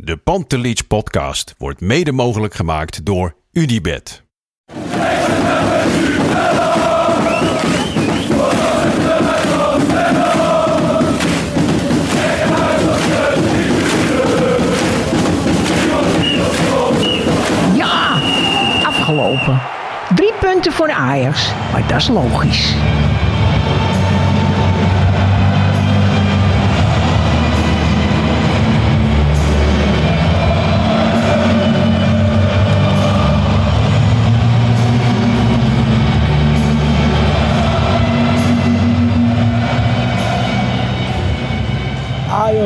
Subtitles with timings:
[0.00, 4.22] De Pantelich podcast wordt mede mogelijk gemaakt door UdiBet.
[17.74, 18.20] Ja,
[18.84, 19.60] afgelopen.
[20.14, 22.74] Drie punten voor Ajax, maar dat is logisch.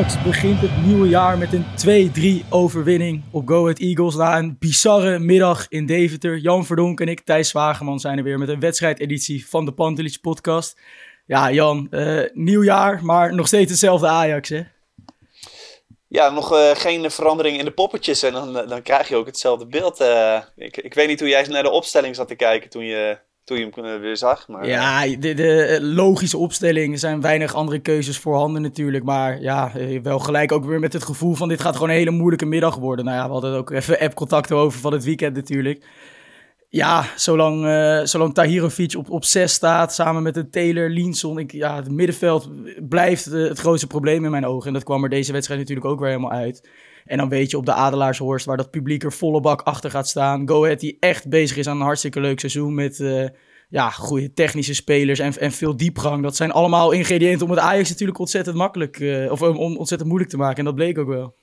[0.02, 5.18] Begint het nieuwe jaar met een 2-3 overwinning op Go Ahead Eagles na een bizarre
[5.18, 6.38] middag in Deventer.
[6.38, 10.20] Jan Verdonk en ik, Thijs Zwageman, zijn er weer met een wedstrijdeditie van de Pantelich
[10.20, 10.80] podcast.
[11.26, 14.62] Ja, Jan, uh, nieuw jaar, maar nog steeds hetzelfde Ajax, hè?
[16.08, 19.66] Ja, nog uh, geen verandering in de poppetjes en dan, dan krijg je ook hetzelfde
[19.66, 20.00] beeld.
[20.56, 23.58] Ik, ik weet niet hoe jij naar de opstelling zat te kijken toen je toen
[23.58, 24.48] je hem weer zag.
[24.48, 26.92] Maar, ja, de, de logische opstelling.
[26.92, 29.04] Er zijn weinig andere keuzes voorhanden natuurlijk.
[29.04, 32.10] Maar ja, wel gelijk ook weer met het gevoel van dit gaat gewoon een hele
[32.10, 33.04] moeilijke middag worden.
[33.04, 35.84] Nou ja, we hadden ook even app-contacten over van het weekend natuurlijk.
[36.68, 41.38] Ja, zolang, uh, zolang Tahirovic op, op 6 staat, samen met de Taylor, Linson.
[41.38, 42.50] Ik, ja, het middenveld
[42.88, 44.66] blijft het grootste probleem in mijn ogen.
[44.66, 46.68] En dat kwam er deze wedstrijd natuurlijk ook weer helemaal uit.
[47.04, 50.08] En dan weet je op de Adelaarshorst, waar dat publiek er volle bak achter gaat
[50.08, 50.48] staan.
[50.48, 53.28] Go Ahead die echt bezig is aan een hartstikke leuk seizoen met uh,
[53.68, 56.22] ja, goede technische spelers en, en veel diepgang.
[56.22, 60.36] Dat zijn allemaal ingrediënten om het Ajax natuurlijk ontzettend makkelijk, uh, of ontzettend moeilijk te
[60.36, 60.58] maken.
[60.58, 61.40] En dat bleek ook wel.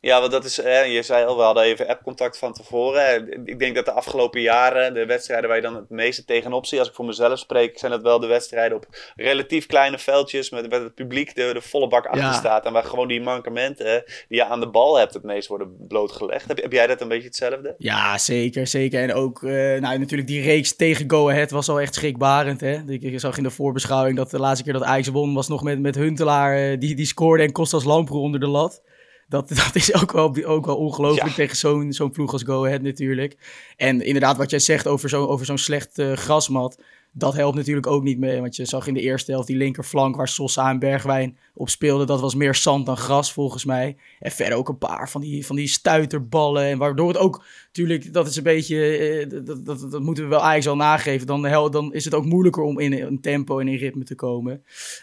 [0.00, 3.28] Ja, want dat is, hè, je zei al, we hadden even appcontact van tevoren.
[3.46, 6.78] Ik denk dat de afgelopen jaren, de wedstrijden waar je dan het meeste tegenop ziet,
[6.78, 10.70] als ik voor mezelf spreek, zijn dat wel de wedstrijden op relatief kleine veldjes, met,
[10.70, 12.32] met het publiek de, de volle bak achter ja.
[12.32, 12.66] staat.
[12.66, 16.48] En waar gewoon die mankementen die je aan de bal hebt het meest worden blootgelegd.
[16.48, 17.74] Heb, heb jij dat een beetje hetzelfde?
[17.78, 19.02] Ja, zeker, zeker.
[19.02, 22.60] En ook, uh, nou natuurlijk die reeks tegen Go Ahead was al echt schrikbarend.
[22.60, 22.78] Hè?
[22.86, 25.80] Ik zag in de voorbeschouwing dat de laatste keer dat Ajax won was nog met,
[25.80, 28.82] met Huntelaar, uh, die, die scoorde en Kostas Lamproe onder de lat.
[29.28, 31.34] Dat, dat is ook wel, ook wel ongelooflijk ja.
[31.34, 33.36] tegen zo'n zo'n ploeg als Go Ahead natuurlijk.
[33.76, 36.82] En inderdaad, wat jij zegt over zo'n over zo'n slecht uh, grasmat
[37.18, 38.40] dat helpt natuurlijk ook niet mee.
[38.40, 42.06] Want je zag in de eerste helft die linkerflank waar Sosa en Bergwijn op speelden.
[42.06, 43.96] Dat was meer zand dan gras volgens mij.
[44.18, 46.62] En verder ook een paar van die, van die stuiterballen.
[46.62, 50.42] En waardoor het ook, natuurlijk, dat is een beetje, dat, dat, dat moeten we wel
[50.42, 51.26] eigenlijk al nageven.
[51.26, 54.62] Dan, dan is het ook moeilijker om in een tempo en in ritme te komen.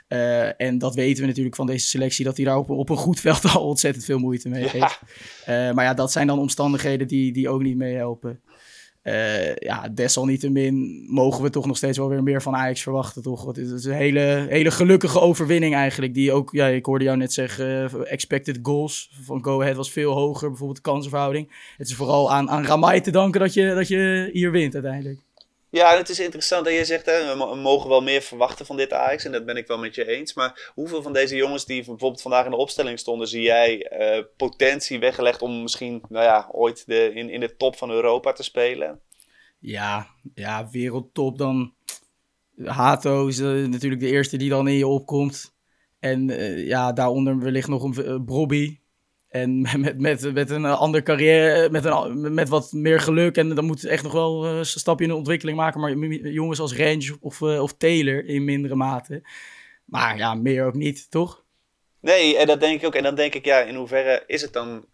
[0.09, 2.97] Uh, en dat weten we natuurlijk van deze selectie, dat hij daar op, op een
[2.97, 4.99] goed veld al ontzettend veel moeite mee heeft.
[5.45, 5.67] Ja.
[5.69, 8.41] Uh, maar ja, dat zijn dan omstandigheden die, die ook niet meehelpen.
[9.07, 13.45] Uh, ja, desalniettemin mogen we toch nog steeds wel weer meer van Ajax verwachten, toch?
[13.45, 16.13] Het is een hele, hele gelukkige overwinning eigenlijk.
[16.13, 19.91] Die ook, ja, ik hoorde jou net zeggen, uh, expected goals van Go Ahead was
[19.91, 21.51] veel hoger, bijvoorbeeld de kansenverhouding.
[21.77, 25.19] Het is vooral aan, aan Ramai te danken dat je, dat je hier wint uiteindelijk.
[25.75, 28.93] Ja, het is interessant dat je zegt, hè, we mogen wel meer verwachten van dit
[28.93, 29.25] Ajax.
[29.25, 30.33] En dat ben ik wel met je eens.
[30.33, 34.23] Maar hoeveel van deze jongens die bijvoorbeeld vandaag in de opstelling stonden, zie jij uh,
[34.37, 38.43] potentie weggelegd om misschien, nou ja, ooit de, in, in de top van Europa te
[38.43, 38.99] spelen?
[39.59, 41.73] Ja, ja wereldtop dan.
[42.63, 45.55] Hato is uh, natuurlijk de eerste die dan in je opkomt.
[45.99, 48.79] En uh, ja, daaronder wellicht nog een Brobby.
[49.35, 53.37] En met, met, met een andere carrière, met, een, met wat meer geluk.
[53.37, 55.79] En dan moet echt nog wel een stapje in de ontwikkeling maken.
[55.79, 55.95] Maar
[56.31, 59.23] jongens als Range of, of Taylor in mindere mate.
[59.85, 61.43] Maar ja, meer ook niet, toch?
[61.99, 62.95] Nee, en dat denk ik ook.
[62.95, 64.85] En dan denk ik, ja, in hoeverre is het dan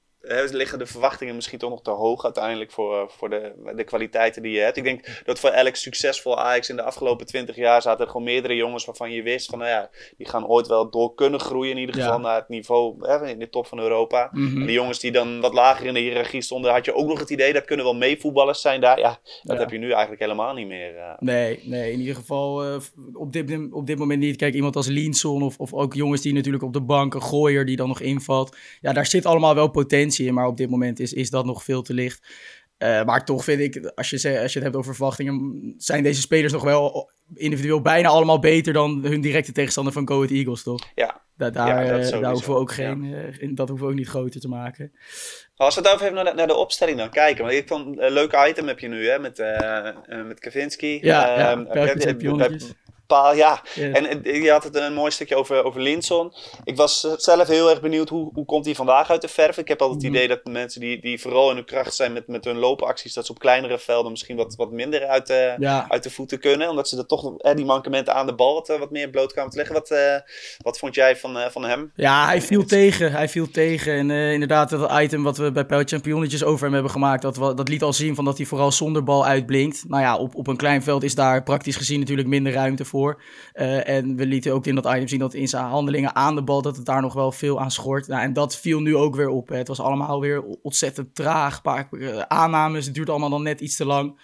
[0.52, 4.52] liggen de verwachtingen misschien toch nog te hoog uiteindelijk voor, voor de, de kwaliteiten die
[4.52, 4.78] je hebt.
[4.78, 8.24] Ik denk dat voor elk succesvol Ajax in de afgelopen twintig jaar zaten er gewoon
[8.24, 11.72] meerdere jongens waarvan je wist van nou ja, die gaan ooit wel door kunnen groeien
[11.72, 12.18] in ieder geval ja.
[12.18, 14.30] naar het niveau hè, in de top van Europa.
[14.32, 14.60] Mm -hmm.
[14.60, 17.20] En die jongens die dan wat lager in de hiërarchie stonden, had je ook nog
[17.20, 19.00] het idee dat kunnen wel meevoetballers zijn daar.
[19.00, 19.62] Ja, dat ja.
[19.62, 20.96] heb je nu eigenlijk helemaal niet meer.
[20.96, 21.12] Uh.
[21.20, 22.76] Nee, nee, in ieder geval uh,
[23.14, 24.36] op, dit, op dit moment niet.
[24.36, 27.66] Kijk, iemand als Linson of, of ook jongens die natuurlijk op de bank, een gooier
[27.66, 28.58] die dan nog invalt.
[28.82, 31.82] Ja, daar zit allemaal wel potentie maar op dit moment is, is dat nog veel
[31.82, 32.28] te licht.
[32.78, 36.22] Uh, maar toch vind ik, als je, als je het hebt over verwachtingen, zijn deze
[36.22, 40.64] spelers nog wel individueel bijna allemaal beter dan hun directe tegenstander van Go Ahead Eagles,
[40.64, 40.88] toch?
[40.96, 41.22] Ja.
[41.36, 43.06] daar, daar hoeven we ook geen,
[43.40, 43.48] ja.
[43.54, 44.92] dat hoeven we ook niet groter te maken.
[45.56, 47.44] Als we dan even naar de, naar de opstelling dan kijken.
[47.44, 51.00] Want ik vond een leuk item heb je nu hè, met, uh, met Kavinsky.
[51.02, 51.56] Ja,
[53.36, 53.62] ja.
[53.76, 56.34] En je had het een mooi stukje over, over Linson.
[56.64, 59.58] Ik was zelf heel erg benieuwd hoe, hoe komt hij vandaag uit de verf.
[59.58, 60.22] Ik heb altijd het mhm.
[60.22, 63.26] idee dat mensen die, die vooral in hun kracht zijn met, met hun loopacties, dat
[63.26, 65.56] ze op kleinere velden misschien wat, wat minder uit de,
[65.88, 66.70] uit de voeten kunnen.
[66.70, 69.52] Omdat ze er toch eh, die mankementen aan de bal wat, wat meer bloot kwamen
[69.52, 69.76] te leggen.
[69.76, 70.16] Wat, uh,
[70.58, 71.92] wat vond jij van, uh, van hem?
[71.96, 73.12] Ja, hij viel tegen.
[73.12, 73.94] Hij viel tegen.
[73.94, 77.36] En uh, inderdaad, dat item wat we bij Pijl Championnetjes over hem hebben gemaakt, dat,
[77.36, 79.84] dat liet al zien van dat hij vooral zonder bal uitblinkt.
[79.88, 83.01] Nou ja, op, op een klein veld is daar praktisch gezien natuurlijk minder ruimte voor.
[83.10, 86.44] Uh, en we lieten ook in dat item zien dat in zijn handelingen aan de
[86.44, 88.08] bal, dat het daar nog wel veel aan schort.
[88.08, 89.50] Nou, en dat viel nu ook weer op.
[89.50, 89.58] Hè.
[89.58, 91.62] Het was allemaal weer ontzettend traag.
[91.62, 94.20] Paar uh, aannames, het duurt allemaal dan net iets te lang.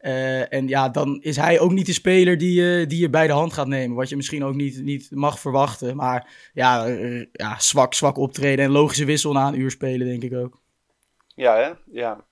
[0.00, 3.32] Uh, en ja, dan is hij ook niet de speler die, die je bij de
[3.32, 3.96] hand gaat nemen.
[3.96, 5.96] Wat je misschien ook niet, niet mag verwachten.
[5.96, 6.86] Maar ja,
[7.32, 10.60] ja zwak, zwak optreden en logische wissel na een uur spelen, denk ik ook.
[11.34, 11.70] Ja, hè?
[12.00, 12.24] Ja.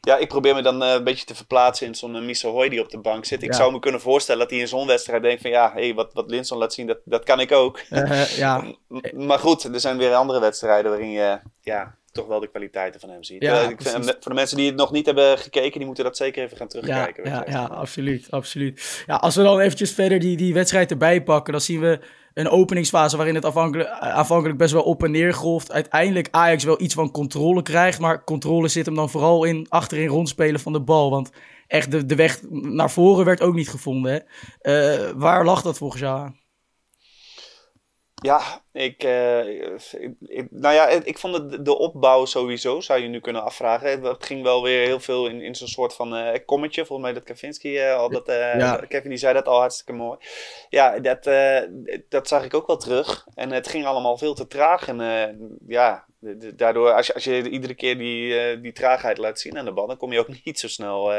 [0.00, 2.68] Ja, ik probeer me dan uh, een beetje te verplaatsen in zo'n uh, Miso Hoy
[2.68, 3.42] die op de bank zit.
[3.42, 6.12] Ik zou me kunnen voorstellen dat hij in zo'n wedstrijd denkt van ja, hey, wat,
[6.12, 7.80] wat Linson laat zien, dat, dat kan ik ook.
[7.90, 8.64] Uh, ja.
[9.28, 13.10] maar goed, er zijn weer andere wedstrijden waarin je ja, toch wel de kwaliteiten van
[13.10, 13.42] hem ziet.
[13.42, 16.16] Ja, ik vind, voor de mensen die het nog niet hebben gekeken, die moeten dat
[16.16, 17.24] zeker even gaan terugkijken.
[17.24, 19.04] Ja, ja, ja, absoluut, absoluut.
[19.06, 22.00] Ja, als we dan eventjes verder die, die wedstrijd erbij pakken, dan zien we
[22.34, 25.72] een openingsfase waarin het afhankelijk, afhankelijk best wel op en neer golft.
[25.72, 30.08] Uiteindelijk Ajax wel iets van controle krijgt, maar controle zit hem dan vooral in achterin
[30.08, 31.10] rondspelen van de bal.
[31.10, 31.30] Want
[31.66, 34.12] echt de, de weg naar voren werd ook niet gevonden.
[34.12, 35.00] Hè?
[35.02, 36.38] Uh, waar lag dat volgens jou aan?
[38.14, 39.46] Ja, ik, uh,
[40.20, 44.02] ik, nou ja, ik vond het, de opbouw sowieso, zou je nu kunnen afvragen.
[44.02, 46.84] Het ging wel weer heel veel in, in zo'n soort van uh, kommetje.
[46.84, 48.76] Volgens mij dat Kavinsky uh, al dat, ja.
[48.88, 50.18] Kevin die zei dat al hartstikke mooi.
[50.68, 51.24] Ja, dat,
[52.08, 53.26] dat zag ik ook wel terug.
[53.34, 54.88] En het ging allemaal veel te traag.
[54.88, 56.06] En ja,
[56.56, 59.86] daardoor, als je, als je iedere keer die, die traagheid laat zien aan de bal,
[59.86, 61.12] dan kom je ook niet zo snel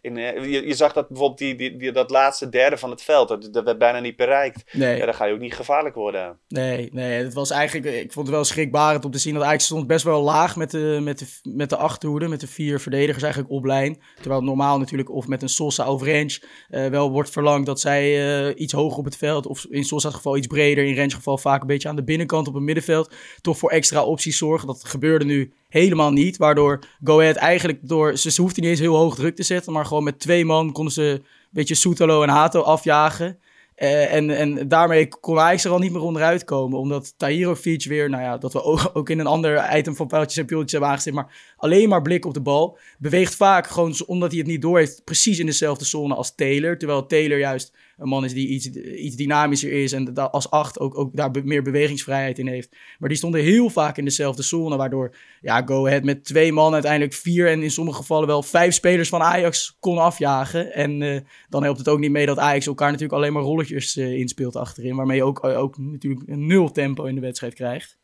[0.00, 0.16] in.
[0.16, 3.48] Je, je, zag dat bijvoorbeeld die, die, die, dat laatste derde van het veld, dat,
[3.52, 4.64] dat werd bijna niet bereikt.
[4.72, 4.96] Nee.
[4.96, 6.38] Ja, dan ga je ook niet gevaarlijk worden.
[6.48, 9.64] Nee, nee, het was eigenlijk, ik vond het wel schrikbarend om te zien dat Ajax
[9.64, 13.22] stond best wel laag met de, met de, met de achterhoede, met de vier verdedigers
[13.22, 13.98] eigenlijk op lijn.
[14.20, 18.72] Terwijl normaal natuurlijk, of met een Sosa of Range, wel wordt verlangd dat zij iets
[18.72, 21.66] hoger op het veld, of in Sosa's geval iets breder, in Range geval vaak een
[21.66, 24.66] beetje aan de binnenkant op het middenveld, toch voor extra opties zorgen.
[24.66, 26.36] Dat gebeurde nu helemaal niet.
[26.36, 28.16] Waardoor Go Ahead eigenlijk door...
[28.16, 29.72] Ze, ze hoefden niet eens heel hoog druk te zetten.
[29.72, 33.38] Maar gewoon met twee man konden ze een beetje Soetalo en Hato afjagen.
[33.76, 36.78] Uh, en, en daarmee kon Ajax er al niet meer onderuit komen.
[36.78, 40.36] Omdat Tahirovic weer, nou ja, dat we ook, ook in een ander item van pijltjes
[40.38, 41.14] en pieltjes hebben aangezet.
[41.14, 42.78] Maar alleen maar blik op de bal.
[42.98, 46.78] Beweegt vaak gewoon, omdat hij het niet door heeft, precies in dezelfde zone als Taylor.
[46.78, 50.98] Terwijl Taylor juist een man is die iets, iets dynamischer is en als acht ook,
[50.98, 52.76] ook daar meer bewegingsvrijheid in heeft.
[52.98, 56.72] Maar die stonden heel vaak in dezelfde zone, waardoor ja, Go Ahead met twee man
[56.72, 60.72] uiteindelijk vier en in sommige gevallen wel vijf spelers van Ajax kon afjagen.
[60.72, 63.62] En uh, dan helpt het ook niet mee dat Ajax elkaar natuurlijk alleen maar rolletjes
[63.70, 67.98] uh, inspeelt achterin, waarmee je ook, ook natuurlijk een nul tempo in de wedstrijd krijgt.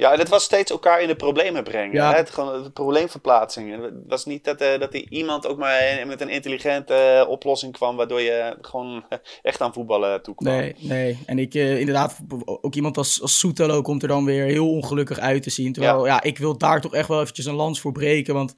[0.00, 1.94] Ja, het was steeds elkaar in de problemen brengen.
[1.94, 2.10] Ja.
[2.10, 2.16] Hè?
[2.16, 3.82] Het, gewoon, de probleemverplaatsing.
[3.82, 7.72] Het was niet dat, uh, dat er iemand ook maar met een intelligente uh, oplossing
[7.72, 9.04] kwam, waardoor je gewoon
[9.42, 10.52] echt aan voetballen toe kwam.
[10.52, 11.18] Nee, nee.
[11.26, 15.18] En ik, uh, inderdaad, ook iemand als, als Soetelo komt er dan weer heel ongelukkig
[15.18, 15.72] uit te zien.
[15.72, 16.14] Terwijl, ja.
[16.14, 18.54] ja, ik wil daar toch echt wel eventjes een lans voor breken, want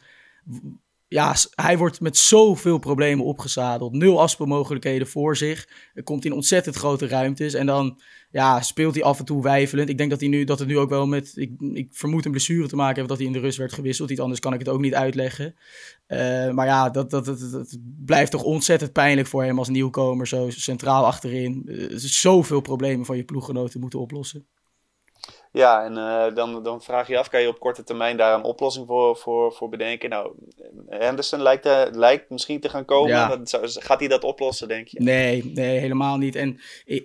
[1.12, 3.92] ja, hij wordt met zoveel problemen opgezadeld.
[3.92, 5.69] Nul afspeelmogelijkheden voor zich.
[5.94, 7.54] Er komt in ontzettend grote ruimtes.
[7.54, 8.00] En dan
[8.31, 9.88] ja, speelt hij af en toe wijfelend.
[9.88, 11.32] Ik denk dat, hij nu, dat het nu ook wel met...
[11.34, 14.10] Ik, ik vermoed een blessure te maken heeft dat hij in de rust werd gewisseld.
[14.10, 15.54] Iets anders kan ik het ook niet uitleggen.
[16.08, 20.26] Uh, maar ja, dat, dat, blijft toch ontzettend pijnlijk voor hem als nieuwkomer.
[20.26, 21.62] Zo centraal achterin.
[21.66, 24.46] Uh, zoveel problemen van je ploeggenoten moeten oplossen.
[25.52, 28.44] Ja, en uh, dan, dan vraag je af, kan je op korte termijn daar een
[28.44, 30.10] oplossing voor, voor, voor bedenken?
[30.10, 30.32] Nou,
[30.88, 33.10] Henderson lijkt, uh, lijkt misschien te gaan komen.
[33.10, 33.40] Ja.
[33.62, 35.02] gaat hij dat oplossen, denk je?
[35.02, 36.36] Nee, nee helemaal niet.
[36.36, 36.60] En,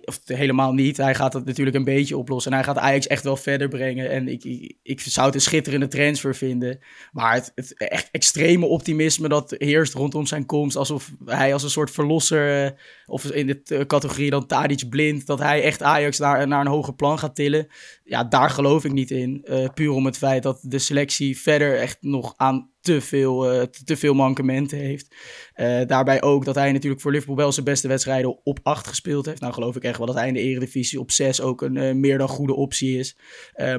[0.06, 0.98] of helemaal niet.
[0.98, 2.52] Hij gaat het natuurlijk een beetje oplossen.
[2.52, 4.10] En hij gaat Ajax echt wel verder brengen.
[4.10, 6.80] En ik, ik, ik zou het een schitterende transfer vinden.
[7.12, 10.76] Maar het, het echt extreme optimisme dat heerst rondom zijn komst.
[10.76, 12.72] Alsof hij als een soort verlosser, uh,
[13.06, 16.94] of in de categorie dan Tadic blind, dat hij echt Ajax naar, naar een hoger
[16.94, 17.68] plan gaat tillen.
[18.04, 19.46] Ja, daar geloof ik niet in.
[19.46, 23.62] Uh, puur om het feit dat de selectie verder echt nog aan te veel, uh,
[23.62, 25.16] te, veel mankementen heeft.
[25.56, 29.26] Uh, daarbij ook dat hij natuurlijk voor Liverpool wel zijn beste wedstrijden op 8 gespeeld
[29.26, 29.42] heeft.
[29.42, 31.94] Nou geloof ik echt wel dat hij in de eredivisie op 6 ook een uh,
[31.94, 33.18] meer dan goede optie is.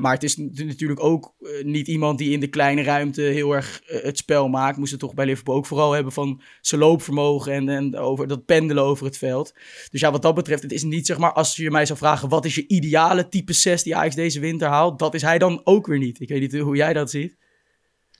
[0.00, 4.18] maar het is natuurlijk ook niet iemand die in de kleine ruimte heel erg het
[4.18, 4.76] spel maakt.
[4.76, 8.44] Moest het toch bij Liverpool ook vooral hebben van zijn loopvermogen en, en over dat
[8.44, 9.54] pendelen over het veld.
[9.90, 12.28] Dus ja, wat dat betreft, het is niet zeg maar als je mij zou vragen
[12.28, 14.98] wat is je ideale type 6 die Ajax deze winter haalt.
[14.98, 16.20] Dat is hij dan ook weer niet.
[16.20, 17.36] Ik weet niet hoe jij dat ziet.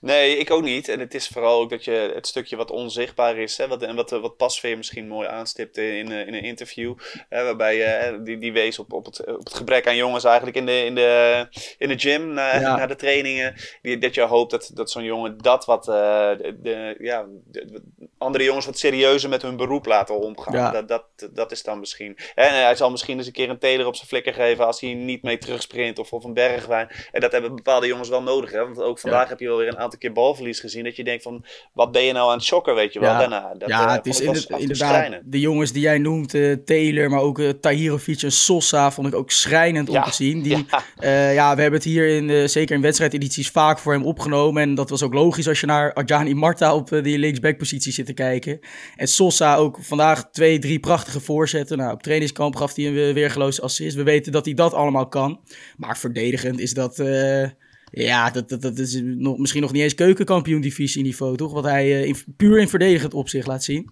[0.01, 0.87] Nee, ik ook niet.
[0.87, 3.57] En het is vooral ook dat je het stukje wat onzichtbaar is.
[3.57, 6.95] Hè, wat, en wat, wat Pasveer misschien mooi aanstipte in, in een interview.
[7.29, 10.57] Hè, waarbij uh, die, die wees op, op, het, op het gebrek aan jongens eigenlijk
[10.57, 12.33] in de, in de, in de gym.
[12.33, 12.75] Na, ja.
[12.75, 13.55] na de trainingen.
[13.81, 15.87] Die, dat je hoopt dat, dat zo'n jongen dat wat.
[15.87, 17.81] Uh, de, ja, de,
[18.17, 20.53] andere jongens wat serieuzer met hun beroep laten omgaan.
[20.53, 20.71] Ja.
[20.71, 22.17] Dat, dat, dat is dan misschien.
[22.35, 24.65] En hij zal misschien eens een keer een teler op zijn flikker geven.
[24.65, 26.89] als hij niet mee terugsprint of, of een bergwijn.
[27.11, 28.51] En dat hebben bepaalde jongens wel nodig.
[28.51, 28.65] Hè?
[28.65, 30.83] Want ook vandaag heb je wel weer een aantal aantal keer balverlies gezien.
[30.83, 33.19] Dat je denkt van, wat ben je nou aan het shocken, weet je wel, ja.
[33.19, 33.53] daarna.
[33.57, 37.39] Dat, ja, uh, het is inderdaad, de jongens die jij noemt, uh, Taylor, maar ook
[37.39, 40.41] uh, Tahirovic en Sosa, vond ik ook schrijnend om te zien.
[40.41, 40.65] Die,
[40.99, 41.29] ja.
[41.29, 41.55] ja.
[41.55, 44.61] we hebben het hier in, zeker in wedstrijdedities vaak voor hem opgenomen.
[44.61, 48.13] En dat was ook logisch als je naar Adjani Marta op die linksbackpositie zit te
[48.13, 48.59] kijken.
[48.95, 51.77] En Sosa ook vandaag twee, drie prachtige voorzetten.
[51.77, 53.95] Nou, op trainingskamp gaf hij een weergeloos assist.
[53.95, 55.39] We weten dat hij dat allemaal kan.
[55.77, 57.03] Maar verdedigend is dat...
[57.91, 61.53] Ja, dat, dat, dat is nog, misschien nog niet eens keukenkampioen divisie niveau, toch?
[61.53, 63.89] Wat hij uh, in, puur in verdedigend opzicht laat zien.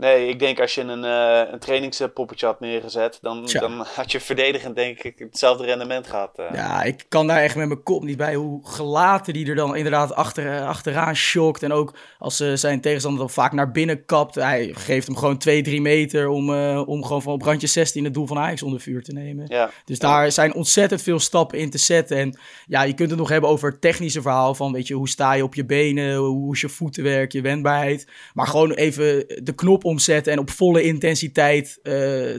[0.00, 4.20] Nee, ik denk als je een, uh, een trainingspoppetje had neergezet, dan, dan had je
[4.20, 6.38] verdedigend denk ik hetzelfde rendement gehad.
[6.38, 6.46] Uh.
[6.52, 9.76] Ja, ik kan daar echt met mijn kop niet bij hoe gelaten die er dan
[9.76, 11.62] inderdaad achter, achteraan shockt.
[11.62, 15.38] En ook als uh, zijn tegenstander dan vaak naar binnen kapt, hij geeft hem gewoon
[15.38, 18.80] 2, 3 meter om, om gewoon van op randje 16 het doel van Ajax onder
[18.80, 19.44] vuur te nemen.
[19.48, 19.70] Ja.
[19.84, 22.16] Dus daar zijn ontzettend veel stappen in te zetten.
[22.16, 25.08] En ja, je kunt het nog hebben over het technische verhaal van, weet je, hoe
[25.08, 28.06] sta je op je benen, hoe is je voetenwerk, je wendbaarheid.
[28.34, 31.92] Maar gewoon even de knop omzetten en op volle intensiteit uh,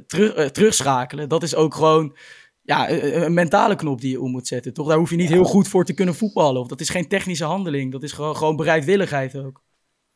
[0.08, 1.30] terug, uh, terugschakelen.
[1.30, 2.16] Dat is ook gewoon
[2.62, 4.74] ja, een, een, mentale knop die je om moet zetten.
[4.74, 4.88] Toch?
[4.88, 6.62] Daar hoef je niet heel goed voor te kunnen voetballen.
[6.62, 7.92] Of dat is geen technische handeling.
[7.92, 9.64] Dat is gewoon, gewoon bereidwilligheid ook.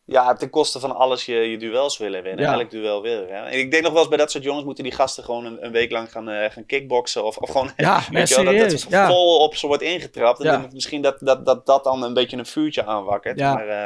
[0.07, 2.45] Ja, ten koste van alles je, je duels willen winnen.
[2.45, 2.53] Ja.
[2.53, 3.27] Elk duel willen.
[3.27, 3.45] Ja.
[3.45, 5.65] En ik denk nog wel eens bij dat soort jongens moeten die gasten gewoon een,
[5.65, 7.23] een week lang gaan, uh, gaan kickboksen.
[7.23, 9.07] Of, of gewoon ja, weet je wel, dat het ja.
[9.07, 10.39] vol op ze wordt ingetrapt.
[10.39, 10.67] En ja.
[10.73, 13.39] misschien dat, dat, dat dat dan een beetje een vuurtje aanwakkert.
[13.39, 13.53] Ja.
[13.53, 13.85] Maar, uh,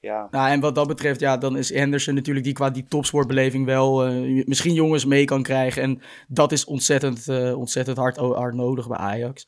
[0.00, 0.28] ja.
[0.30, 4.08] Nou, en wat dat betreft, ja, dan is Henderson natuurlijk die qua die topsportbeleving wel
[4.08, 5.82] uh, misschien jongens mee kan krijgen.
[5.82, 9.46] En dat is ontzettend, ontzettend hard, hard nodig bij Ajax.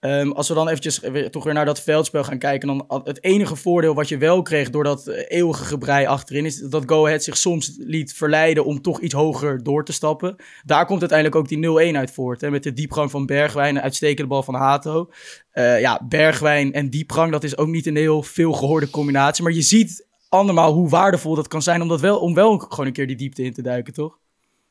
[0.00, 2.68] Um, als we dan eventjes weer, toch weer naar dat veldspel gaan kijken.
[2.68, 5.06] Dan het enige voordeel wat je wel kreeg door dat
[5.44, 9.62] eeuwige gebrei achterin is dat Go Ahead zich soms liet verleiden om toch iets hoger
[9.62, 10.36] door te stappen.
[10.64, 12.40] Daar komt uiteindelijk ook die 0-1 uit voort.
[12.40, 15.10] Hè, met de diepgang van Bergwijn, een uitstekende bal van Hato.
[15.52, 19.44] Uh, ja, Bergwijn en diepgang, dat is ook niet een heel veel gehoorde combinatie.
[19.44, 22.86] Maar je ziet andermaal hoe waardevol dat kan zijn om, dat wel, om wel gewoon
[22.86, 24.18] een keer die diepte in te duiken, toch?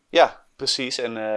[0.10, 1.00] Ja, precies.
[1.00, 1.36] En uh,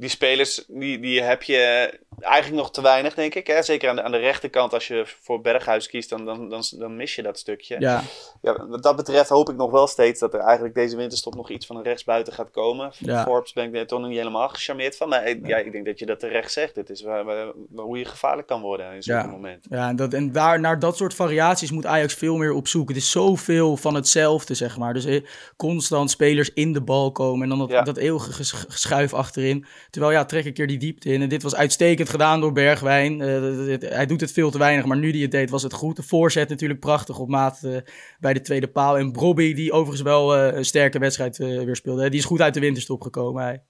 [0.00, 3.46] die spelers, die, die heb je eigenlijk nog te weinig, denk ik.
[3.46, 3.62] Hè?
[3.62, 6.96] Zeker aan de, aan de rechterkant, als je voor Berghuis kiest, dan, dan, dan, dan
[6.96, 7.76] mis je dat stukje.
[7.78, 8.02] Ja.
[8.42, 11.50] Ja, wat dat betreft hoop ik nog wel steeds dat er eigenlijk deze winterstop nog
[11.50, 12.92] iets van een rechtsbuiten gaat komen.
[12.98, 13.22] Ja.
[13.22, 15.08] Forbes ben ik er toch niet helemaal gecharmeerd van.
[15.08, 15.56] Maar ja.
[15.56, 16.76] ik denk dat je dat terecht zegt.
[16.76, 19.26] Het is waar, waar, hoe je gevaarlijk kan worden in zo'n ja.
[19.26, 19.66] moment.
[19.70, 22.94] Ja, en, dat, en daar, naar dat soort variaties moet Ajax veel meer op zoeken.
[22.94, 24.94] Het is zoveel van hetzelfde, zeg maar.
[24.94, 25.24] Dus eh,
[25.56, 29.66] constant spelers in de bal komen en dan dat, dat eeuwige geschuif achterin.
[29.90, 31.22] Terwijl ja, trek een keer die diepte in.
[31.22, 33.20] En dit was uitstekend gedaan door Bergwijn.
[33.20, 35.96] Uh, hij doet het veel te weinig, maar nu die het deed was het goed.
[35.96, 37.76] De voorzet natuurlijk prachtig op maat uh,
[38.18, 38.98] bij de tweede paal.
[38.98, 42.10] En Brobby, die overigens wel uh, een sterke wedstrijd weer speelde.
[42.10, 43.42] Die is goed uit de winterstop gekomen.
[43.42, 43.62] Hij.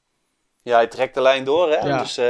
[0.62, 1.70] Ja, hij trekt de lijn door.
[1.70, 1.88] Hè?
[1.88, 1.98] Ja.
[1.98, 2.20] Dus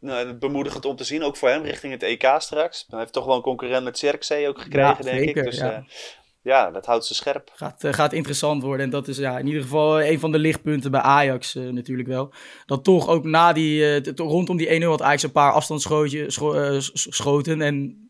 [0.00, 2.84] nou, bemoedigend om te zien, ook voor hem richting het EK straks.
[2.88, 5.50] Hij heeft toch wel een concurrent met Zirkzee ook gekregen, ja, denk zeker, ik.
[5.50, 5.84] Dus ja
[6.42, 7.50] ja, dat houdt ze scherp.
[7.54, 8.84] Gaat, uh, gaat interessant worden.
[8.84, 12.08] En dat is ja, in ieder geval een van de lichtpunten bij Ajax uh, natuurlijk
[12.08, 12.32] wel.
[12.66, 16.32] Dat toch ook na die, uh, rondom die 1-0 had Ajax een paar afstandsschoten.
[16.92, 18.04] Scho en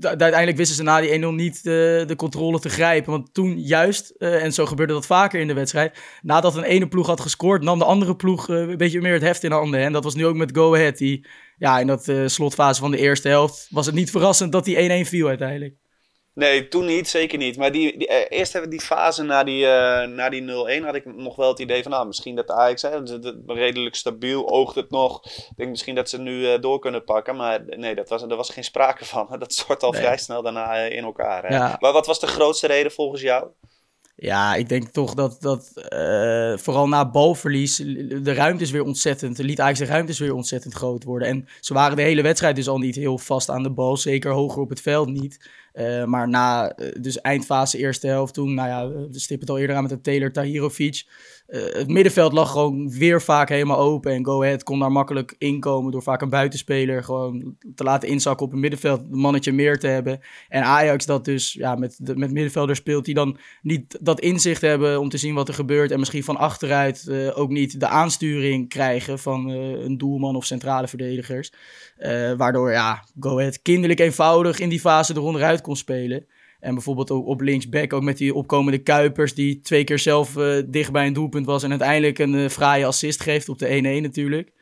[0.00, 3.10] uiteindelijk wisten ze na die 1-0 niet de, de controle te grijpen.
[3.10, 7.06] Want toen juist, en zo gebeurde dat vaker in de wedstrijd, nadat een ene ploeg
[7.06, 9.80] had gescoord, nam de andere ploeg een beetje meer het heft in handen.
[9.80, 10.98] En dat was nu ook met Go Ahead.
[10.98, 11.26] Die,
[11.58, 15.08] ja, in dat slotfase van de eerste helft was het niet verrassend dat die 1-1
[15.08, 15.74] viel uiteindelijk.
[16.34, 17.56] Nee, toen niet, zeker niet.
[17.56, 20.42] Maar die, die uh, eerst hebben die fase na die, uh, na die
[20.80, 22.90] 0-1 had ik nog wel het idee van, nou, misschien dat de Ajax, hè,
[23.46, 25.24] redelijk stabiel oogt het nog.
[25.24, 28.36] Ik denk misschien dat ze nu uh, door kunnen pakken, maar nee, dat was, er
[28.36, 29.28] was geen sprake van.
[29.44, 30.00] Dat stort al nee.
[30.00, 31.52] vrij snel daarna in elkaar.
[31.52, 31.76] Ja.
[31.80, 33.46] Maar wat was de grootste reden volgens jou?
[34.16, 35.72] Ja, ik denk toch dat, dat
[36.60, 37.76] vooral na balverlies
[38.22, 41.28] de ruimtes weer ontzettend, liet eigenlijk de ruimtes weer ontzettend groot worden.
[41.28, 44.30] En ze waren de hele wedstrijd dus al niet heel vast aan de bal, zeker
[44.32, 45.38] hoger op het veld niet.
[45.74, 49.76] Uh, maar na, dus eindfase eerste helft toen, nou ja, we stippen het al eerder
[49.76, 51.06] aan met de Taylor Tahirovic.
[51.48, 54.12] Uh, het middenveld lag gewoon weer vaak helemaal open.
[54.12, 58.46] En Go Ahead kon daar makkelijk inkomen door vaak een buitenspeler gewoon te laten inzakken
[58.46, 59.00] op het middenveld.
[59.00, 60.20] Een mannetje meer te hebben.
[60.48, 65.00] En Ajax dat dus ja, met, met middenvelders speelt die dan niet dat inzicht hebben
[65.00, 65.90] om te zien wat er gebeurt.
[65.90, 71.52] En misschien van achteruit ook niet de aansturing krijgen van een doelman of centrale verdedigers.
[72.36, 76.26] waardoor ja, Go Ahead kinderlijk eenvoudig in die fase eronderuit kon spelen.
[76.60, 80.62] En bijvoorbeeld ook op linksback, ook met die opkomende Kuipers, die twee keer zelf uh,
[80.66, 84.02] dicht bij een doelpunt was en uiteindelijk een uh, fraaie assist geeft op de 1-1
[84.02, 84.52] natuurlijk.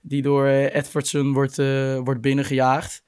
[0.00, 1.56] Die door uh, Edwardson wordt,
[2.04, 3.02] wordt binnengejaagd.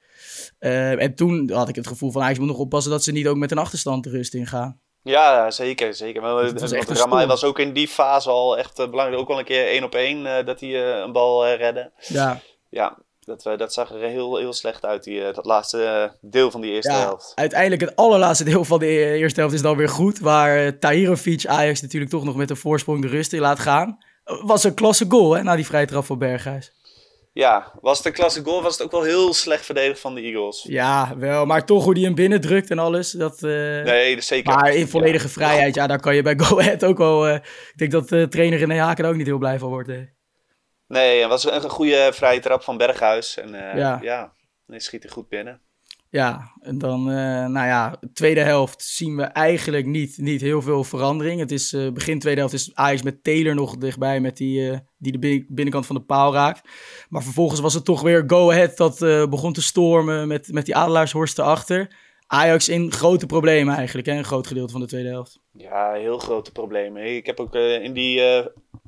[0.59, 3.37] en toen had ik het gevoel van, eigenlijk moet nog oppassen dat ze niet ook
[3.37, 4.79] met een achterstand de rust ingaan.
[5.03, 5.93] Ja, zeker.
[5.93, 6.21] zeker.
[6.21, 9.21] Maar, was Ramai was ook in die fase al echt belangrijk.
[9.21, 11.91] Ook wel een keer één op één dat hij een bal redde.
[12.07, 12.41] Ja.
[12.69, 12.97] Ja,
[13.37, 16.61] dat, dat zag er heel, heel slecht uit, die, uh, dat laatste uh, deel van
[16.61, 17.31] die eerste ja, helft.
[17.35, 20.19] Uiteindelijk het allerlaatste deel van de eerste helft is dan weer goed.
[20.19, 23.97] Waar uh, Tahirovic Ajax natuurlijk toch nog met een voorsprong de rust in laat gaan.
[24.23, 26.71] Was een klasse goal hè, na die vrije trap van Berghuis.
[27.33, 30.21] Ja, was het een klasse goal, was het ook wel heel slecht verdedigd van de
[30.21, 30.65] Eagles.
[30.67, 33.11] Ja, wel, maar toch hoe die hem binnen drukt en alles.
[33.11, 34.53] Dat, nee, zeker.
[34.53, 35.31] Maar in volledige ja.
[35.33, 37.29] vrijheid, ja, daar kan je bij Go Ahead ook wel...
[37.29, 39.87] ik denk dat de trainer in de Haken ook niet heel blij van wordt.
[39.87, 40.17] Hè.
[40.89, 43.37] Nee, het was een goede vrije trap van Berghuis.
[43.37, 44.33] En uh, ja, ja
[44.65, 45.61] hij schiet er goed binnen.
[46.09, 47.15] Ja, en dan, uh,
[47.45, 51.39] nou ja, tweede helft zien we eigenlijk niet, niet heel veel verandering.
[51.39, 55.19] Het is uh, begin tweede helft is Ajax met Taylor nog dichtbij, met die, die
[55.19, 56.69] de binnenkant van de paal raakt.
[57.09, 60.75] Maar vervolgens was het toch weer Go Ahead dat begon te stormen met, met die
[60.75, 61.95] Adelaarshorst erachter.
[62.27, 64.13] Ajax in grote problemen eigenlijk, hè?
[64.13, 65.39] een groot gedeelte van de tweede helft.
[65.51, 67.15] Ja, heel grote problemen.
[67.15, 68.21] Ik heb ook in die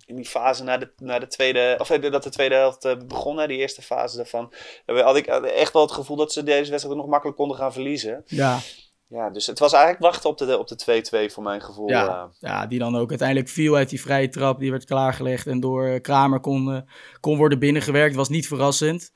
[0.06, 2.94] in die fase na de, na de tweede, of eh, dat de tweede helft uh,
[3.08, 4.54] begon, hè, die eerste fase daarvan,
[4.86, 8.24] had ik echt wel het gevoel dat ze deze wedstrijd nog makkelijk konden gaan verliezen.
[8.26, 8.60] Ja.
[9.08, 11.90] Ja, dus het was eigenlijk wachten op de, op de 2-2 voor mijn gevoel.
[11.90, 12.24] Ja, uh.
[12.40, 14.60] ja, die dan ook uiteindelijk viel uit die vrije trap.
[14.60, 16.86] Die werd klaargelegd en door Kramer kon,
[17.20, 18.16] kon worden binnengewerkt.
[18.16, 19.12] Was niet verrassend.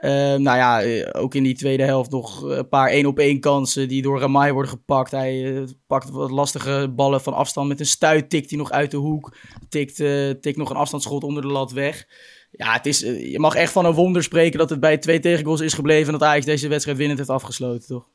[0.00, 3.88] Uh, nou ja, ook in die tweede helft nog een paar één op één kansen
[3.88, 5.10] die door Ramai worden gepakt.
[5.10, 8.90] Hij uh, pakt wat lastige ballen van afstand met een stuit, tikt hij nog uit
[8.90, 9.36] de hoek.
[9.68, 12.06] Tikt, uh, tikt nog een afstandsschot onder de lat weg.
[12.50, 15.60] Ja, het is, je mag echt van een wonder spreken dat het bij twee tegengoals
[15.60, 18.08] is gebleven en dat Ajax deze wedstrijd winnend heeft afgesloten, toch?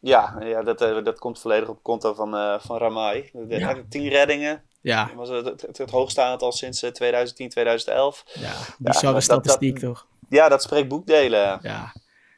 [0.00, 3.30] Ja, ja dat, dat komt volledig op konto van, van Ramai.
[3.48, 3.76] Ja.
[3.88, 4.62] Tien reddingen.
[4.80, 5.04] Ja.
[5.04, 8.24] Dat was het, het, het hoogste aantal sinds 2010, 2011.
[8.34, 10.08] Ja, bizarre ja, statistiek dat, toch?
[10.30, 11.40] Ja, dat spreekt boekdelen.
[11.40, 11.92] Ja,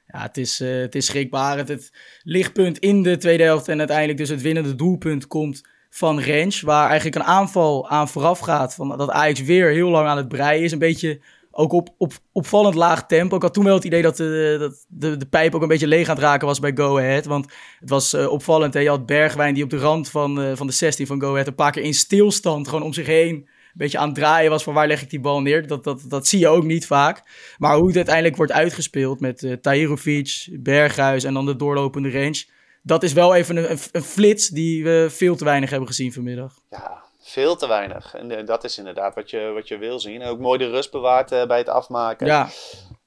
[0.07, 1.69] ja het, is, uh, het is schrikbarend.
[1.69, 6.61] Het lichtpunt in de tweede helft en uiteindelijk dus het winnende doelpunt komt van Rens.
[6.61, 8.75] Waar eigenlijk een aanval aan vooraf gaat.
[8.75, 10.73] Van dat Ajax weer heel lang aan het breien is.
[10.73, 13.37] Een beetje ook op, op opvallend laag tempo.
[13.37, 15.87] Ik had toen wel het idee dat de, dat de, de pijp ook een beetje
[15.87, 17.25] leeg aan het raken was bij Go Ahead.
[17.25, 17.47] Want
[17.81, 18.75] het was uh, opvallend.
[18.75, 18.81] Hè?
[18.81, 21.55] Je had Bergwijn die op de rand van, van de 16 van Go Ahead een
[21.55, 24.87] paar keer in stilstand gewoon om zich heen beetje aan het draaien was van waar
[24.87, 25.67] leg ik die bal neer.
[25.67, 27.23] Dat, dat, dat zie je ook niet vaak.
[27.59, 32.45] Maar hoe het uiteindelijk wordt uitgespeeld met uh, Tahirovic, Berghuis en dan de doorlopende range.
[32.83, 36.59] Dat is wel even een, een, flits die we veel te weinig hebben gezien vanmiddag.
[36.71, 38.15] Ja, veel te weinig.
[38.15, 40.23] En dat is inderdaad wat je, wat je wil zien.
[40.23, 42.27] Ook mooi de rust bewaard uh, bij het afmaken.
[42.27, 42.49] Ja.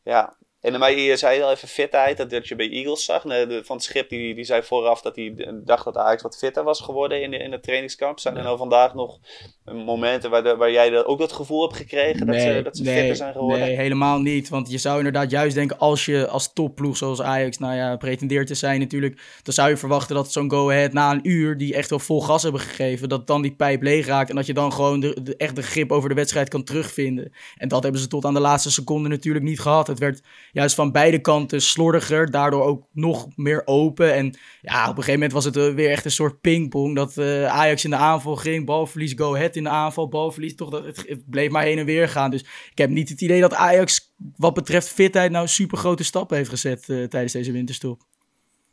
[0.03, 3.21] Ja, en maar je zei al even fitheid, dat, dat je bij Eagles zag.
[3.21, 6.81] Van het schip die, die zei vooraf dat hij dacht dat Ajax wat fitter was
[6.81, 8.19] geworden in, de, in het trainingskamp.
[8.19, 9.19] Zijn er nou vandaag nog
[9.63, 12.97] momenten waar, de, waar jij ook dat gevoel hebt gekregen dat ze, dat ze nee,
[12.97, 13.59] fitter zijn geworden?
[13.59, 14.49] Nee, helemaal niet.
[14.49, 18.47] Want je zou inderdaad juist denken, als je als topploeg zoals Ajax nou ja, pretendeert
[18.47, 21.89] te zijn natuurlijk, dan zou je verwachten dat zo'n go-ahead na een uur, die echt
[21.89, 24.73] wel vol gas hebben gegeven, dat dan die pijp leeg raakt en dat je dan
[24.73, 27.33] gewoon de, de, echt de grip over de wedstrijd kan terugvinden.
[27.57, 29.87] En dat hebben ze tot aan de laatste seconde natuurlijk niet gehad.
[29.87, 30.21] Het werd
[30.55, 34.13] juist van beide kanten slordiger, daardoor ook nog meer open.
[34.13, 36.95] En ja, op een gegeven moment was het eh, weer echt een soort pingpong.
[36.95, 40.55] Dat uh, Ajax in de aanval ging, balverlies, go ahead in de aanval, balverlies.
[40.55, 42.31] Toch, dat, het, bleef maar heen en weer gaan.
[42.31, 42.41] Dus
[42.71, 46.49] ik heb niet het idee dat Ajax wat betreft fitheid nou super grote stappen heeft
[46.49, 48.01] gezet uh, tijdens deze winterstop.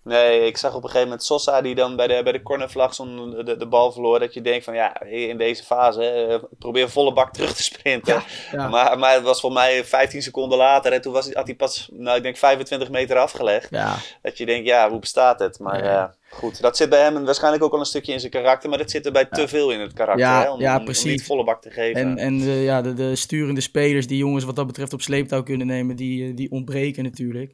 [0.05, 2.97] Nee, ik zag op een gegeven moment Sosa die dan bij de, bij de cornervlag
[2.97, 4.19] de, de, bal verloor.
[4.19, 8.15] Dat je denkt van ja, in deze fase uh, probeer volle bak terug te sprinten.
[8.15, 8.69] Ja, ja.
[8.69, 11.89] Maar, maar het was voor mij 15 seconden later en toen was, had hij pas,
[11.93, 13.71] nou ik denk 25 meter afgelegd.
[13.71, 13.97] Ja.
[14.23, 15.59] Dat je denkt ja, hoe bestaat het?
[15.59, 16.03] Maar ja.
[16.03, 16.61] uh, goed.
[16.61, 19.07] Dat zit bij hem waarschijnlijk ook al een stukje in zijn karakter, maar dat zit
[19.07, 20.27] er bij te veel in het karakter.
[20.27, 21.05] Ja, hè, om, ja, om precies.
[21.05, 22.01] niet volle bak te geven.
[22.01, 25.43] En, en de, ja, de, de sturende spelers die jongens wat dat betreft op sleeptouw
[25.43, 27.53] kunnen nemen, die, eh, die ontbreken natuurlijk.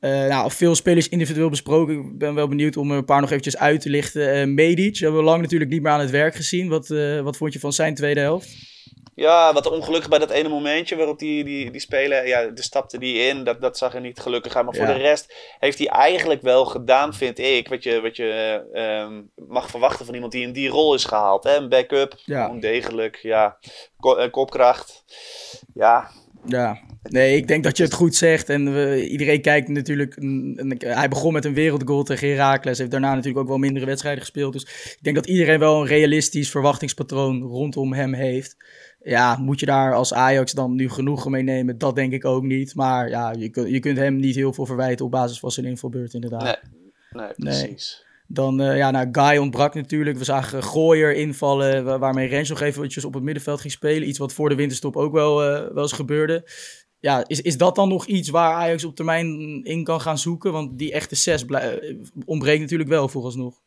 [0.00, 1.94] Eh, nou, veel spelers individueel besproken.
[1.94, 4.32] Ik ben wel benieuwd om er een paar nog eventjes uit te lichten.
[4.32, 6.68] Eh Medic hebben we lang natuurlijk niet meer aan het werk gezien.
[6.68, 6.88] Wat,
[7.22, 8.77] wat vond je van zijn tweede helft?
[9.18, 12.98] Ja, wat ongelukkig bij dat ene momentje waarop die, die, die speler, ja, de stapte
[12.98, 14.64] die in, dat, dat zag er niet gelukkig uit.
[14.64, 18.62] Maar voor de rest heeft hij eigenlijk wel gedaan, vind ik, wat je, wat je
[18.72, 21.44] eh, ehm, mag verwachten van iemand die in die rol is gehaald.
[21.44, 21.56] Hè?
[21.56, 22.44] Een backup, Ja.
[22.44, 23.58] gewoon degelijk, ja,
[24.00, 25.04] Ko- eh, kopkracht.
[25.74, 26.10] Ja,
[26.46, 28.48] Ja, nee, ik denk dat je het goed zegt.
[28.48, 30.16] En we, iedereen kijkt natuurlijk.
[30.16, 32.78] en- hij begon met een wereldgoal tegen Heracles.
[32.78, 34.52] Heeft daarna natuurlijk ook wel mindere wedstrijden gespeeld.
[34.52, 38.56] Dus ik denk dat iedereen wel een realistisch verwachtingspatroon rondom hem heeft.
[39.02, 41.78] Ja, moet je daar als Ajax dan nu genoegen mee nemen?
[41.78, 42.74] Dat denk ik ook niet.
[42.74, 45.66] Maar ja, je, kun- je kunt hem niet heel veel verwijten op basis van zijn
[45.66, 46.42] invalbeurt, inderdaad.
[46.42, 46.54] nee,
[47.10, 47.62] nee, Nee.
[47.62, 48.06] precies.
[48.26, 50.18] Dan, eh, ja, nou, Guy ontbrak natuurlijk.
[50.18, 54.08] We zagen Gooier invallen, wa- waarmee Rens nog eventjes op het middenveld ging spelen.
[54.08, 56.50] Iets wat voor de winterstop ook wel, eh, wel eens gebeurde.
[57.00, 59.28] Ja, is, is dat dan nog iets waar Ajax op termijn
[59.64, 60.52] in kan gaan zoeken?
[60.52, 63.60] Want die echte zes eh, ontbreekt natuurlijk wel vooralsnog.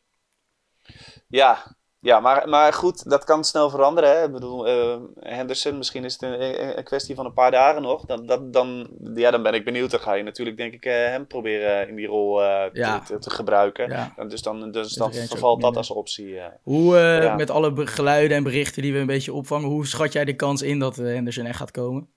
[1.28, 4.10] Ja, ja maar, maar goed, dat kan snel veranderen.
[4.10, 4.24] Hè?
[4.24, 8.04] Ik bedoel, eh, Henderson, misschien is het een, kwestie van een paar dagen nog.
[8.04, 9.90] Dan, dat, dan, ja, dan ben ik benieuwd.
[9.90, 13.00] Dan ga je natuurlijk, denk ik, eh, hem proberen in die rol eh, Ja.
[13.20, 13.88] te, gebruiken.
[13.88, 14.12] Ja.
[14.16, 16.38] En Dus dan, dus dan er vervalt dat als optie.
[16.62, 17.34] Hoe, Ja.
[17.36, 20.62] met alle geluiden en berichten die we een beetje opvangen, hoe schat jij de kans
[20.62, 22.08] in dat Henderson echt gaat komen?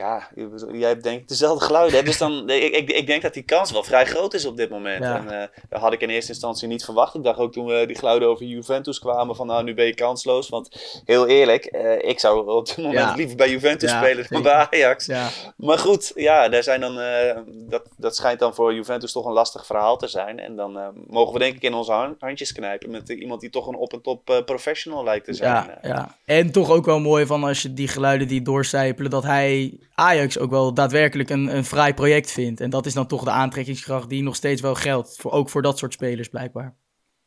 [0.00, 0.28] Ja,
[0.72, 2.04] jij hebt denk ik dezelfde geluiden.
[2.04, 4.70] Dus dan, ik, ik, ik denk dat die kans wel vrij groot is op dit
[4.70, 5.04] moment.
[5.04, 5.16] Ja.
[5.16, 7.14] En, eh, dat had ik in eerste instantie niet verwacht.
[7.14, 9.94] Ik dacht ook toen we die geluiden over Juventus kwamen van nou, nu ben je
[9.94, 10.48] kansloos.
[10.48, 13.14] Want heel eerlijk, eh, ik zou op dit moment Ja.
[13.14, 15.06] liever bij Juventus Ja, spelen dan bij Ajax.
[15.06, 19.26] Ja, Maar goed, ja, daar zijn dan, eh, dat, dat schijnt dan voor Juventus toch
[19.26, 20.38] een lastig verhaal te zijn.
[20.38, 23.50] En dan eh, mogen we denk ik in onze han- handjes knijpen met iemand die
[23.50, 25.50] toch een op en top professional lijkt te zijn.
[25.50, 26.16] Ja, ja.
[26.24, 30.38] En toch ook wel mooi van als je die geluiden die doorcijpelen, dat hij Ajax
[30.38, 32.60] ook wel daadwerkelijk een, een fraai project vindt.
[32.60, 35.16] En dat is dan toch de aantrekkingskracht die nog steeds wel geldt.
[35.20, 36.76] Voor, ook voor dat soort spelers blijkbaar.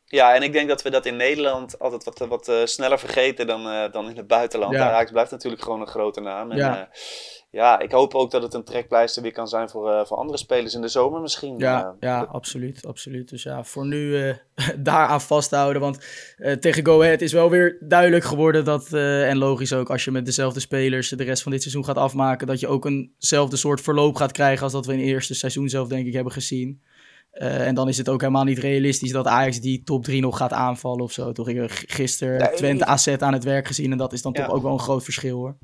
[0.04, 3.46] Ja, en ik denk dat we dat in Nederland altijd wat, wat eh, sneller vergeten
[3.46, 4.72] dan, eh, dan in het buitenland.
[4.72, 4.92] Ja.
[4.92, 6.50] Ajax blijft natuurlijk gewoon een grote naam.
[6.50, 6.88] En, Ja.
[7.54, 7.78] Ja.
[7.78, 10.74] ik hoop ook dat het een trekpleister weer kan zijn voor, eh, voor andere spelers
[10.74, 11.58] in de zomer misschien.
[11.58, 13.28] Ja, Eh, ja absoluut, absoluut.
[13.28, 14.34] Dus ja, voor nu eh
[14.78, 15.82] daaraan vasthouden.
[15.82, 15.98] Want
[16.60, 20.24] tegen Go Ahead is wel weer duidelijk geworden dat, en logisch ook, als je met
[20.24, 24.16] dezelfde spelers de rest van dit seizoen gaat afmaken, dat je ook eenzelfde soort verloop
[24.16, 26.82] gaat krijgen als dat we in het eerste seizoen zelf denk ik hebben gezien.
[27.34, 30.52] En dan is het ook helemaal niet realistisch dat Ajax die top 3 nog gaat
[30.52, 31.32] aanvallen of zo.
[31.32, 32.54] Toch, ik heb gisteren.
[32.54, 34.44] Twente AZ aan het werk gezien en dat is dan Ja.
[34.44, 35.56] toch ook wel een groot verschil hoor.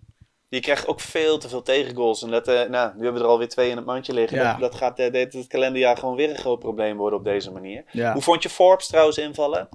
[0.50, 2.22] Je krijgt ook veel te veel tegengoals.
[2.22, 4.38] En dat, eh, nou, nu hebben we er alweer twee in het mandje liggen.
[4.38, 4.50] Ja.
[4.50, 7.50] Dat, dat gaat eh, dit het kalenderjaar gewoon weer een groot probleem worden op deze
[7.50, 7.84] manier.
[7.92, 8.12] Ja.
[8.12, 9.68] Hoe vond je Forbes trouwens invallen?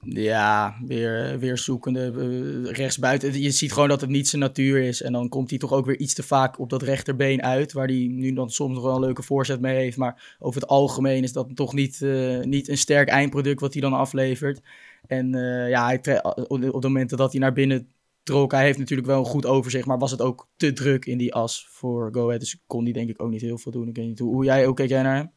[0.00, 3.42] Ja, weer, weer zoekende eh, rechtsbuiten.
[3.42, 5.02] Je ziet gewoon dat het niet zijn natuur is.
[5.02, 7.72] En dan komt hij toch ook weer iets te vaak op dat rechterbeen uit.
[7.72, 9.96] Waar hij nu dan soms nog wel een leuke voorzet mee heeft.
[9.96, 12.00] Maar over het algemeen is dat toch niet,
[12.42, 14.60] niet een sterk eindproduct wat hij dan aflevert.
[15.06, 15.32] En
[15.68, 17.88] ja, hij op de momenten dat hij naar binnen
[18.30, 19.86] hij heeft natuurlijk wel een goed overzicht.
[19.86, 22.40] Maar was het ook te druk in die as voor Go Ahead.
[22.40, 23.88] Dus kon hij denk ik ook niet heel veel doen.
[23.88, 25.32] Ik weet niet hoe, hoe jij ook kijk jij naar hem?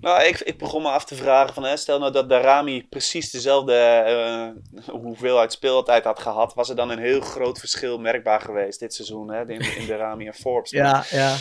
[0.00, 3.30] Nou, ik, ik begon me af te vragen van, hè, stel nou dat Darami precies
[3.30, 4.48] dezelfde eh,
[5.02, 9.30] hoeveelheid speeltijd had gehad, was er dan een heel groot verschil merkbaar geweest dit seizoen,
[9.30, 10.70] hè, in, in Darami en Forbes.
[10.70, 11.36] Ja, ja.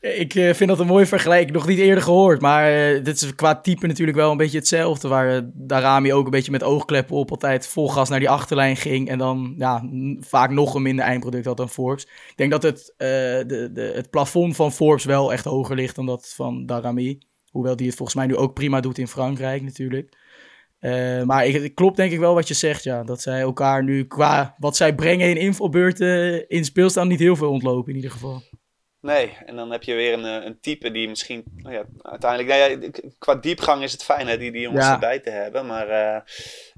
[0.00, 1.52] Ik eh, vind dat een mooie vergelijking.
[1.52, 2.40] Nog niet eerder gehoord.
[2.40, 5.08] Maar eh, dit is qua type natuurlijk wel een beetje hetzelfde.
[5.08, 8.76] Waar eh, Darami ook een beetje met oogkleppen op altijd vol gas naar die achterlijn
[8.76, 9.08] ging.
[9.08, 9.88] En dan ja,
[10.20, 12.04] vaak nog een minder eindproduct had dan Forbes.
[12.04, 16.06] Ik denk dat het, de, de, het plafond van Forbes wel echt hoger ligt dan
[16.06, 17.18] dat van Darami.
[17.50, 20.16] Hoewel die het volgens mij nu ook prima doet in Frankrijk natuurlijk.
[21.24, 23.04] Maar ik, het klopt denk ik wel wat je zegt, ja.
[23.04, 27.50] Dat zij elkaar nu qua wat zij brengen in invalbeurten in speelstand niet heel veel
[27.50, 28.42] ontlopen in ieder geval.
[29.06, 32.50] Nee, en dan heb je weer een, eh, een type die misschien, nou ja, uiteindelijk,
[32.50, 34.92] nou ja, qua diepgang is het fijn hè, die, die jongens Ja.
[34.92, 35.66] erbij te hebben.
[35.66, 36.20] Maar eh,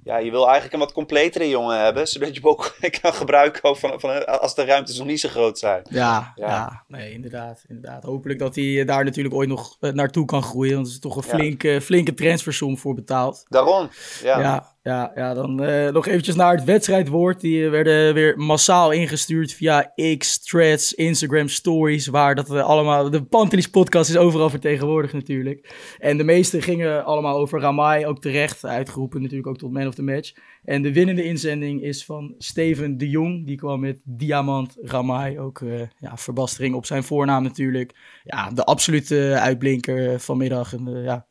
[0.04, 3.62] ja, je wil eigenlijk een wat completere jongen hebben, zodat je hem ook kan gebruiken
[3.64, 5.82] ook van, van, als de ruimtes nog niet zo groot zijn.
[5.90, 6.46] Ja, ja.
[6.48, 6.84] Ja.
[6.88, 8.02] nee, inderdaad, inderdaad.
[8.02, 10.74] Hopelijk dat hij eh, daar natuurlijk ooit nog naartoe kan groeien.
[10.74, 11.34] Want er is toch een Ja.
[11.34, 13.44] flinke, flinke transfersom voor betaald.
[13.48, 13.90] Daarom,
[14.22, 14.76] ja.
[14.88, 17.40] Ja, ja, dan eh, nog eventjes naar het wedstrijdwoord.
[17.40, 22.06] Die eh, werden weer massaal ingestuurd via X, Threads, Instagram Stories.
[22.06, 23.10] Waar dat we allemaal...
[23.10, 25.94] De Pantelis podcast is overal vertegenwoordigd natuurlijk.
[25.98, 28.06] En de meeste gingen allemaal over Ramai.
[28.06, 30.32] Ook terecht uitgeroepen natuurlijk ook tot man of the match.
[30.64, 33.46] En de winnende inzending is van Steven de Jong.
[33.46, 35.38] Die kwam met Diamant Ramai.
[35.38, 38.20] Ook eh, ja, verbastering op zijn voornaam natuurlijk.
[38.24, 40.72] Ja, de absolute uitblinker vanmiddag.
[40.72, 41.26] En, eh, ja,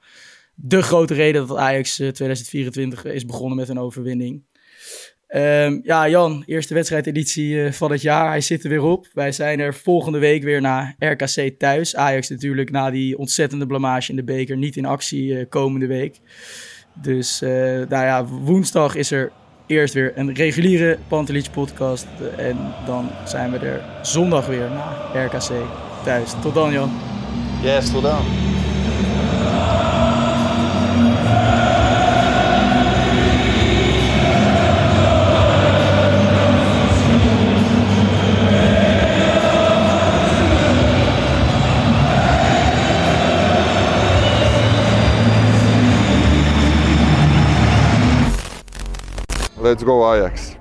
[0.59, 4.43] de grote reden dat Ajax 2024 is begonnen met een overwinning.
[5.35, 8.27] Um, ja, Jan, eerste wedstrijdeditie uh, van het jaar.
[8.27, 9.07] Hij zit er weer op.
[9.13, 11.95] Wij zijn er volgende week weer naar RKC thuis.
[11.95, 16.19] Ajax natuurlijk na die ontzettende blamage in de beker niet in actie uh, komende week.
[17.01, 19.31] Dus uh, nou ja, woensdag is er
[19.65, 22.07] eerst weer een reguliere Pantelich podcast.
[22.37, 25.51] en dan zijn we er zondag weer naar RKC
[26.03, 26.33] thuis.
[26.41, 26.91] Tot dan, Jan.
[27.63, 28.56] Yes, tot dan.
[49.67, 50.57] Let's go Ajax.